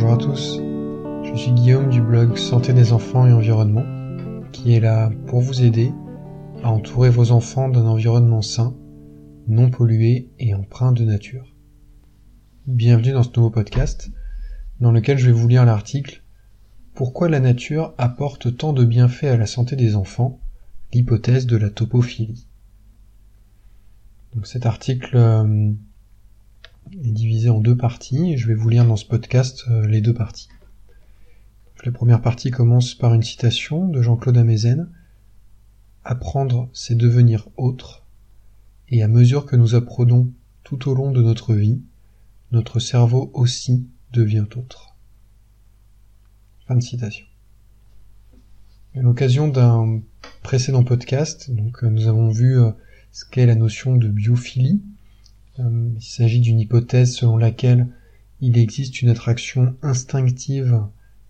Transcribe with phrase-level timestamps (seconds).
[0.00, 0.58] Bonjour à tous,
[1.24, 3.84] je suis Guillaume du blog Santé des enfants et environnement,
[4.50, 5.92] qui est là pour vous aider
[6.62, 8.74] à entourer vos enfants d'un environnement sain,
[9.46, 11.54] non pollué et empreint de nature.
[12.66, 14.10] Bienvenue dans ce nouveau podcast,
[14.80, 16.22] dans lequel je vais vous lire l'article
[16.94, 20.40] Pourquoi la nature apporte tant de bienfaits à la santé des enfants,
[20.94, 22.46] l'hypothèse de la topophilie.
[24.34, 25.74] Donc cet article euh,
[26.92, 30.00] est divisé en deux parties et je vais vous lire dans ce podcast euh, les
[30.00, 30.48] deux parties.
[31.84, 34.90] la première partie commence par une citation de Jean-Claude Amezen.
[36.04, 38.04] Apprendre, c'est devenir autre,
[38.88, 40.32] et à mesure que nous apprenons
[40.64, 41.82] tout au long de notre vie,
[42.52, 44.96] notre cerveau aussi devient autre.
[46.66, 47.26] Fin de citation.
[48.94, 50.00] À l'occasion d'un
[50.42, 52.72] précédent podcast, donc euh, nous avons vu euh,
[53.12, 54.82] ce qu'est la notion de biophilie,
[55.58, 57.88] il s'agit d'une hypothèse selon laquelle
[58.40, 60.82] il existe une attraction instinctive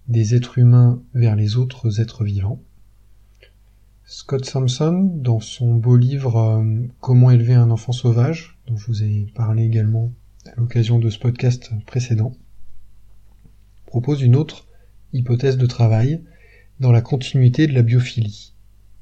[0.08, 2.60] des êtres humains vers les autres êtres vivants.
[4.04, 9.04] Scott Sampson, dans son beau livre euh, Comment élever un enfant sauvage, dont je vous
[9.04, 10.12] ai parlé également
[10.46, 12.32] à l'occasion de ce podcast précédent,
[13.86, 14.66] propose une autre
[15.12, 16.24] hypothèse de travail
[16.80, 18.54] dans la continuité de la biophilie.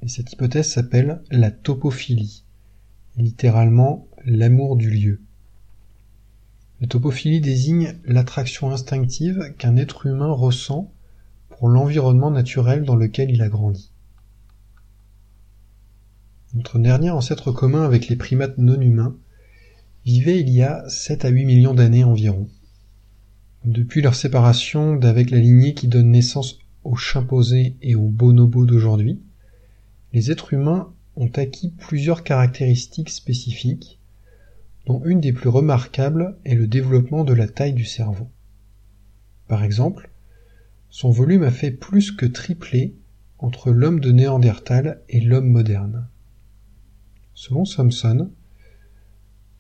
[0.03, 2.45] Et cette hypothèse s'appelle la topophilie,
[3.17, 5.21] littéralement l'amour du lieu.
[6.81, 10.93] La topophilie désigne l'attraction instinctive qu'un être humain ressent
[11.51, 13.91] pour l'environnement naturel dans lequel il a grandi.
[16.55, 19.17] Notre dernier ancêtre commun avec les primates non humains
[20.05, 22.49] vivait il y a 7 à 8 millions d'années environ.
[23.65, 29.21] Depuis leur séparation d'avec la lignée qui donne naissance aux chimpanzés et aux bonobos d'aujourd'hui,
[30.13, 33.98] les êtres humains ont acquis plusieurs caractéristiques spécifiques,
[34.89, 38.31] dont une des plus remarquables est le développement de la taille du cerveau.
[39.47, 40.11] Par exemple,
[40.89, 42.97] son volume a fait plus que tripler
[43.37, 46.09] entre l'homme de Néandertal et l'homme moderne.
[47.35, 48.31] Selon Thomson,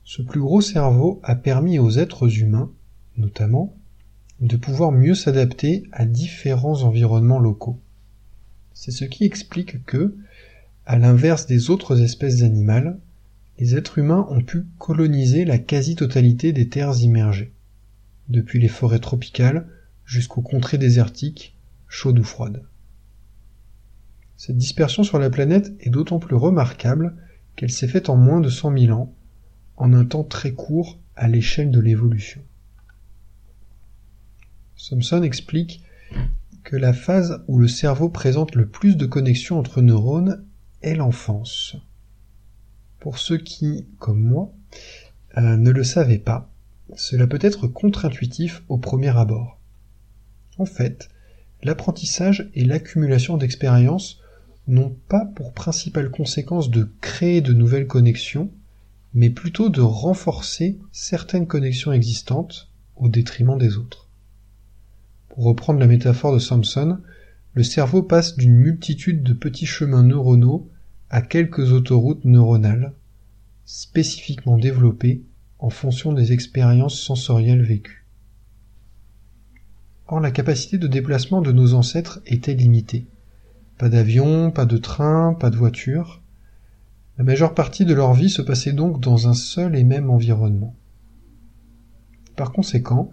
[0.02, 2.72] ce plus gros cerveau a permis aux êtres humains,
[3.18, 3.76] notamment,
[4.40, 7.78] de pouvoir mieux s'adapter à différents environnements locaux.
[8.72, 10.16] C'est ce qui explique que,
[10.86, 12.98] à l'inverse des autres espèces animales,
[13.58, 17.52] les êtres humains ont pu coloniser la quasi-totalité des terres immergées,
[18.28, 19.66] depuis les forêts tropicales
[20.04, 21.56] jusqu'aux contrées désertiques,
[21.88, 22.64] chaudes ou froides.
[24.36, 27.16] Cette dispersion sur la planète est d'autant plus remarquable
[27.56, 29.12] qu'elle s'est faite en moins de cent mille ans,
[29.76, 32.40] en un temps très court à l'échelle de l'évolution.
[34.88, 35.82] Thomson explique
[36.62, 40.44] que la phase où le cerveau présente le plus de connexions entre neurones
[40.82, 41.76] est l'enfance.
[43.00, 44.52] Pour ceux qui, comme moi,
[45.36, 46.50] euh, ne le savaient pas,
[46.96, 49.58] cela peut être contre-intuitif au premier abord.
[50.58, 51.08] En fait,
[51.62, 54.20] l'apprentissage et l'accumulation d'expériences
[54.66, 58.50] n'ont pas pour principale conséquence de créer de nouvelles connexions,
[59.14, 64.08] mais plutôt de renforcer certaines connexions existantes au détriment des autres.
[65.28, 66.98] Pour reprendre la métaphore de Samson,
[67.54, 70.70] le cerveau passe d'une multitude de petits chemins neuronaux
[71.10, 72.92] à quelques autoroutes neuronales,
[73.64, 75.22] spécifiquement développées
[75.58, 78.06] en fonction des expériences sensorielles vécues.
[80.06, 83.06] Or la capacité de déplacement de nos ancêtres était limitée.
[83.76, 86.22] Pas d'avion, pas de train, pas de voiture.
[87.18, 90.74] La majeure partie de leur vie se passait donc dans un seul et même environnement.
[92.36, 93.10] Par conséquent,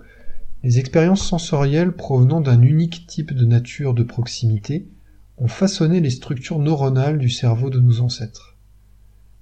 [0.64, 4.88] les expériences sensorielles provenant d'un unique type de nature de proximité
[5.38, 8.56] ont façonné les structures neuronales du cerveau de nos ancêtres.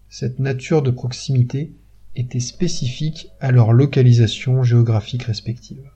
[0.10, 1.74] Cette nature de proximité
[2.16, 5.90] était spécifique à leur localisation géographique respective.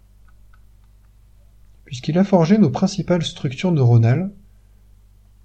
[1.85, 4.31] Puisqu'il a forgé nos principales structures neuronales,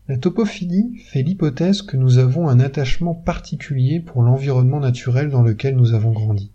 [0.09, 5.77] la topophilie fait l'hypothèse que nous avons un attachement particulier pour l'environnement naturel dans lequel
[5.77, 6.51] nous avons grandi.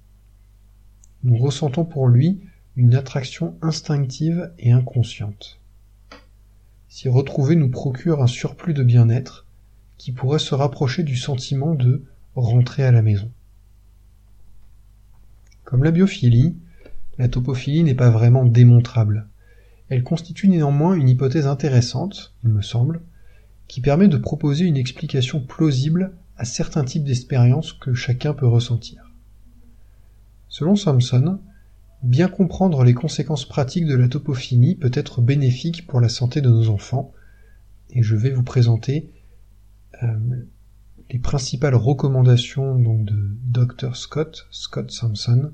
[1.23, 2.41] Nous ressentons pour lui
[2.75, 5.59] une attraction instinctive et inconsciente.
[6.97, 9.45] S'y retrouver nous procure un surplus de bien-être
[9.99, 12.01] qui pourrait se rapprocher du sentiment de
[12.33, 13.29] rentrer à la maison.
[15.63, 16.55] Comme la biophilie,
[17.19, 19.27] la topophilie n'est pas vraiment démontrable.
[19.89, 23.01] Elle constitue néanmoins une hypothèse intéressante, il me semble,
[23.67, 29.11] qui permet de proposer une explication plausible à certains types d'expériences que chacun peut ressentir.
[30.50, 31.39] Selon Samson,
[32.03, 36.49] Bien comprendre les conséquences pratiques de la topophilie peut être bénéfique pour la santé de
[36.49, 37.13] nos enfants,
[37.89, 39.11] et je vais vous présenter
[40.03, 40.17] euh,
[41.09, 45.51] les principales recommandations donc, de Dr Scott, Scott Sampson,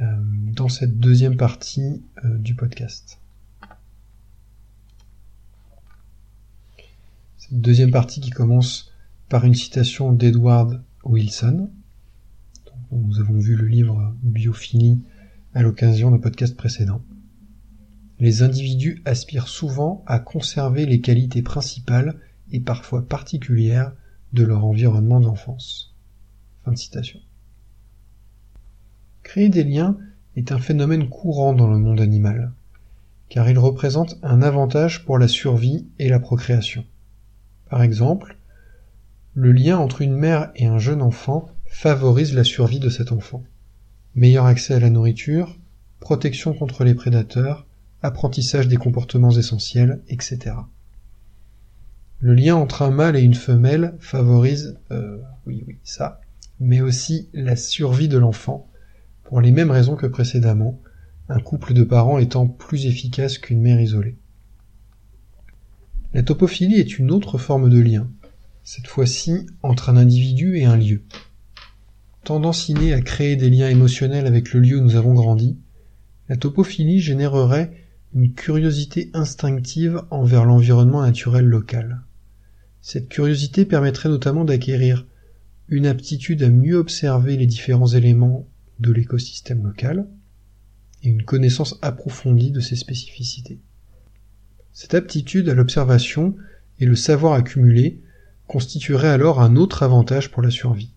[0.00, 3.20] dans cette deuxième partie du podcast.
[7.42, 8.92] Cette deuxième partie qui commence
[9.28, 11.70] par une citation d'Edward Wilson.
[12.92, 15.00] Nous avons vu le livre Biophilie
[15.54, 17.02] à l'occasion d'un podcast précédent.
[18.18, 22.18] Les individus aspirent souvent à conserver les qualités principales
[22.50, 23.92] et parfois particulières
[24.32, 25.94] de leur environnement d'enfance.
[26.64, 27.18] Fin de citation.
[29.22, 29.96] Créer des liens
[30.36, 32.52] est un phénomène courant dans le monde animal,
[33.28, 36.84] car il représente un avantage pour la survie et la procréation.
[37.70, 38.36] Par exemple,
[39.34, 43.42] le lien entre une mère et un jeune enfant favorise la survie de cet enfant
[44.14, 45.58] meilleur accès à la nourriture,
[45.98, 47.66] protection contre les prédateurs,
[48.02, 50.54] apprentissage des comportements essentiels, etc.
[52.20, 56.20] Le lien entre un mâle et une femelle favorise, euh, oui, oui, ça,
[56.60, 58.70] mais aussi la survie de l'enfant,
[59.24, 60.78] pour les mêmes raisons que précédemment,
[61.30, 64.16] un couple de parents étant plus efficace qu'une mère isolée.
[66.12, 68.08] La topophilie est une autre forme de lien,
[68.62, 71.02] cette fois-ci entre un individu et un lieu
[72.24, 75.58] tendance innée à créer des liens émotionnels avec le lieu où nous avons grandi,
[76.28, 77.72] la topophilie générerait
[78.14, 82.02] une curiosité instinctive envers l'environnement naturel local.
[82.80, 85.06] Cette curiosité permettrait notamment d'acquérir
[85.68, 88.48] une aptitude à mieux observer les différents éléments
[88.78, 90.06] de l'écosystème local
[91.02, 93.60] et une connaissance approfondie de ses spécificités.
[94.72, 96.36] Cette aptitude à l'observation
[96.78, 98.02] et le savoir accumulé
[98.46, 100.92] constituerait alors un autre avantage pour la survie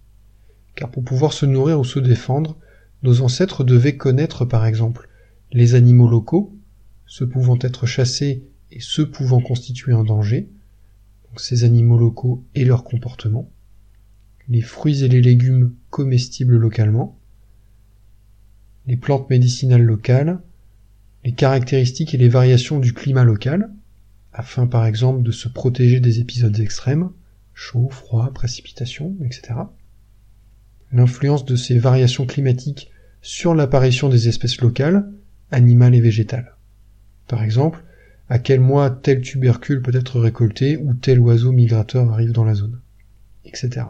[0.75, 2.57] car pour pouvoir se nourrir ou se défendre,
[3.01, 5.09] nos ancêtres devaient connaître par exemple
[5.51, 6.55] les animaux locaux,
[7.05, 10.49] ceux pouvant être chassés et ceux pouvant constituer un danger,
[11.29, 13.49] donc ces animaux locaux et leur comportement,
[14.49, 17.17] les fruits et les légumes comestibles localement,
[18.85, 20.41] les plantes médicinales locales,
[21.23, 23.71] les caractéristiques et les variations du climat local,
[24.33, 27.09] afin par exemple de se protéger des épisodes extrêmes,
[27.53, 29.55] chaud, froid, précipitation, etc
[30.91, 32.91] l'influence de ces variations climatiques
[33.21, 35.11] sur l'apparition des espèces locales,
[35.51, 36.55] animales et végétales.
[37.27, 37.83] Par exemple,
[38.29, 42.55] à quel mois tel tubercule peut être récolté ou tel oiseau migrateur arrive dans la
[42.55, 42.79] zone,
[43.45, 43.85] etc.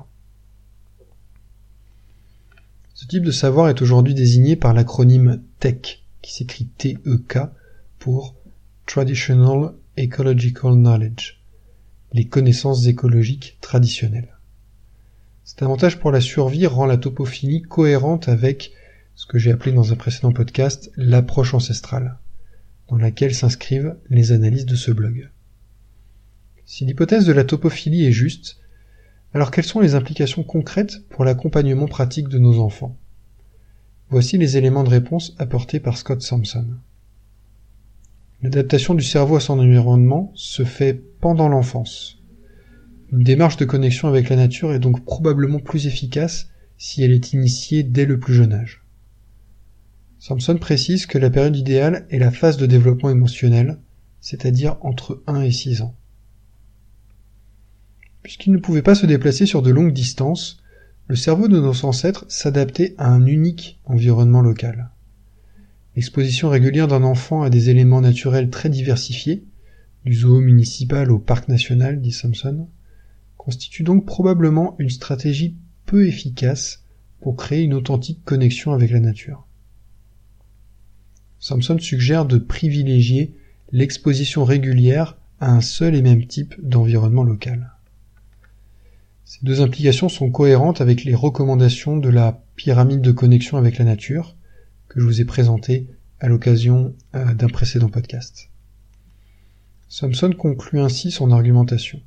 [2.93, 7.39] Ce type de savoir est aujourd'hui désigné par l'acronyme TEC, qui s'écrit T-E-K,
[7.99, 8.35] pour
[8.85, 11.41] Traditional Ecological Knowledge,
[12.13, 14.34] les connaissances écologiques traditionnelles.
[15.45, 18.71] Cet avantage pour la survie rend la topophilie cohérente avec
[19.13, 22.17] ce que j'ai appelé dans un précédent podcast l'approche ancestrale,
[22.89, 25.29] dans laquelle s'inscrivent les analyses de ce blog.
[26.65, 28.57] Si l'hypothèse de la topophilie est juste,
[29.35, 32.97] alors quelles sont les implications concrètes pour l'accompagnement pratique de nos enfants?
[34.09, 36.65] Voici les éléments de réponse apportés par Scott Sampson.
[38.41, 42.17] L'adaptation du cerveau à son environnement se fait pendant l'enfance,
[43.11, 47.33] une démarche de connexion avec la nature est donc probablement plus efficace si elle est
[47.33, 48.83] initiée dès le plus jeune âge.
[50.19, 53.77] Samson précise que la période idéale est la phase de développement émotionnel,
[54.21, 55.95] c'est-à-dire entre 1 et 6 ans.
[58.23, 60.63] Puisqu'il ne pouvait pas se déplacer sur de longues distances,
[61.07, 64.89] le cerveau de nos ancêtres s'adaptait à un unique environnement local.
[65.95, 69.45] L'exposition régulière d'un enfant à des éléments naturels très diversifiés,
[70.05, 72.67] du zoo municipal au parc national, dit Samson,
[73.45, 76.83] constitue donc probablement une stratégie peu efficace
[77.21, 79.45] pour créer une authentique connexion avec la nature.
[81.37, 83.35] Samson suggère de privilégier
[83.71, 87.71] l'exposition régulière à un seul et même type d'environnement local.
[89.25, 93.85] Ces deux implications sont cohérentes avec les recommandations de la pyramide de connexion avec la
[93.85, 94.35] nature
[94.87, 95.87] que je vous ai présentée
[96.19, 98.49] à l'occasion euh, d'un précédent podcast.
[99.87, 102.01] Samson conclut ainsi son argumentation.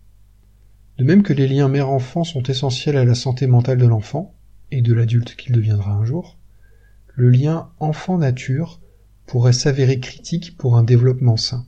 [0.98, 4.34] De même que les liens mère-enfant sont essentiels à la santé mentale de l'enfant,
[4.70, 6.36] et de l'adulte qu'il deviendra un jour,
[7.14, 8.80] le lien enfant-nature
[9.26, 11.66] pourrait s'avérer critique pour un développement sain.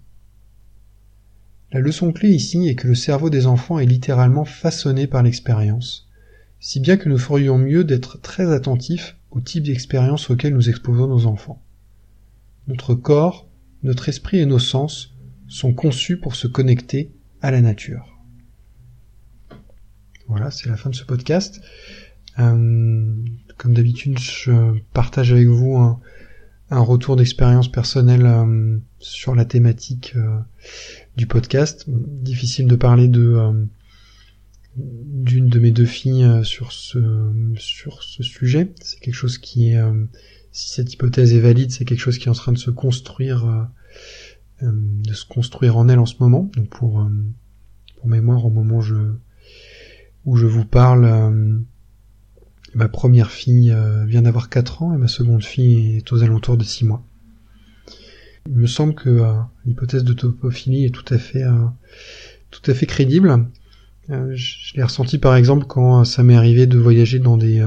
[1.73, 6.09] La leçon clé ici est que le cerveau des enfants est littéralement façonné par l'expérience,
[6.59, 11.07] si bien que nous ferions mieux d'être très attentifs au type d'expérience auquel nous exposons
[11.07, 11.63] nos enfants.
[12.67, 13.49] Notre corps,
[13.83, 15.15] notre esprit et nos sens
[15.49, 18.20] sont conçus pour se connecter à la nature.
[20.31, 21.61] Voilà, c'est la fin de ce podcast.
[22.39, 23.15] Euh,
[23.57, 26.01] comme d'habitude, je partage avec vous un,
[26.71, 30.39] retour d'expérience personnelle euh, sur la thématique euh,
[31.17, 31.85] du podcast.
[31.89, 33.69] Difficile de parler d'une
[34.77, 37.03] de mes deux filles sur ce
[38.21, 38.73] sujet.
[38.81, 39.81] C'est quelque chose qui est
[40.53, 43.69] si cette hypothèse est valide, c'est quelque chose qui est en train de se construire,
[44.63, 46.49] de se construire en elle en ce moment.
[46.55, 47.05] Donc pour
[48.05, 48.95] mémoire, au moment où je
[50.27, 51.65] où je vous parle,
[52.75, 53.75] ma première fille
[54.07, 57.05] vient d'avoir 4 ans et ma seconde fille est aux alentours de 6 mois.
[58.49, 59.33] Il me semble que euh,
[59.67, 61.67] l'hypothèse de topophilie est tout à fait, euh,
[62.51, 63.47] tout à fait crédible.
[64.09, 67.65] Euh, je l'ai ressenti par exemple quand ça m'est arrivé de voyager dans des,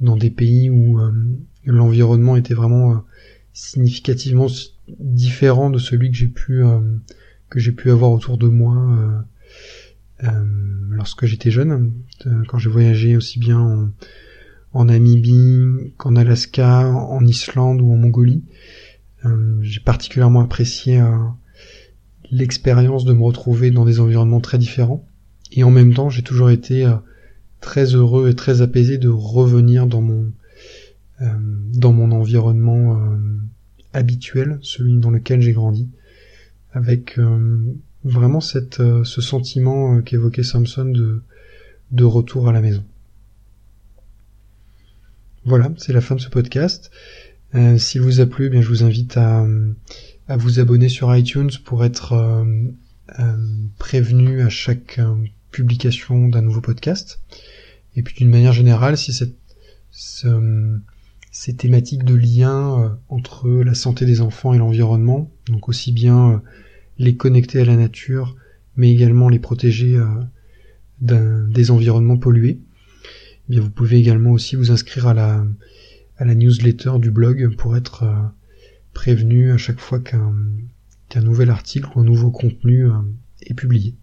[0.00, 1.00] dans des pays où
[1.64, 3.02] l'environnement était vraiment
[3.52, 4.46] significativement
[5.00, 6.62] différent de celui que j'ai pu,
[7.48, 9.24] que j'ai pu avoir autour de moi
[10.90, 11.92] lorsque j'étais jeune.
[12.48, 13.90] quand j'ai voyagé aussi bien
[14.72, 18.42] en, Namibie qu'en Alaska, en Islande ou en Mongolie.
[19.24, 21.16] Euh, j'ai particulièrement apprécié euh,
[22.30, 25.06] l'expérience de me retrouver dans des environnements très différents.
[25.52, 26.94] Et en même temps, j'ai toujours été euh,
[27.60, 30.32] très heureux et très apaisé de revenir dans mon
[31.74, 32.98] dans mon environnement
[33.92, 35.86] habituel, celui dans lequel j'ai grandi,
[36.72, 37.20] avec
[38.04, 40.92] vraiment cette ce sentiment qu'évoquait Samson
[41.90, 42.84] de retour à la maison.
[45.44, 46.90] Voilà, c'est la fin de ce podcast.
[47.54, 49.46] Euh, S'il vous a plu, eh bien je vous invite à,
[50.28, 52.44] vous abonner sur iTunes pour être euh,
[53.18, 53.36] euh,
[53.78, 55.14] prévenu à chaque euh,
[55.50, 57.20] publication d'un nouveau podcast.
[57.96, 59.34] Et puis d'une manière générale, si cette,
[59.90, 60.78] ce,
[61.32, 66.42] ces thématiques de lien entre la santé des enfants et l'environnement, donc aussi bien
[67.00, 68.36] les connecter à la nature,
[68.76, 70.00] mais également les protéger
[71.00, 72.60] des environnements pollués,
[73.48, 75.44] eh bien vous pouvez également aussi vous inscrire à la
[76.20, 78.14] à la newsletter du blog pour être euh,
[78.92, 82.92] prévenu à chaque fois qu'un nouvel article ou un nouveau contenu euh,
[83.42, 83.96] est publié.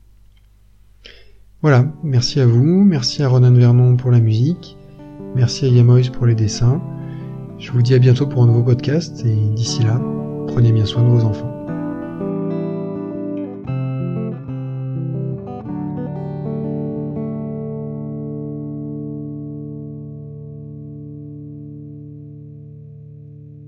[1.62, 4.78] Voilà, merci à vous, merci à Ronan Vernon pour la musique,
[5.36, 6.82] merci à Yamois pour les dessins.
[7.60, 10.02] Je vous dis à bientôt pour un nouveau podcast et d'ici là,
[10.48, 11.47] prenez bien soin de vos enfants.